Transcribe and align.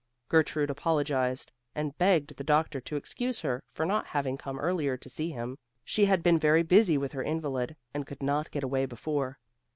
Gertrude 0.29 0.71
apologized, 0.71 1.51
and 1.75 1.95
begged 1.95 2.35
the 2.37 2.43
doctor 2.43 2.81
to 2.81 2.95
excuse 2.95 3.41
her 3.41 3.61
for 3.71 3.85
not 3.85 4.07
having 4.07 4.35
come 4.35 4.57
earlier 4.57 4.97
to 4.97 5.09
see 5.09 5.29
him; 5.29 5.59
she 5.85 6.05
had 6.05 6.23
been 6.23 6.39
very 6.39 6.63
busy 6.63 6.97
with 6.97 7.11
her 7.11 7.21
invalid, 7.21 7.75
and 7.93 8.07
could 8.07 8.23
not 8.23 8.49
get 8.49 8.63
away 8.63 8.87
before. 8.87 9.37